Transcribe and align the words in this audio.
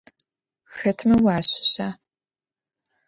Хэтмэ 0.77 1.15
уащыща? 1.23 1.87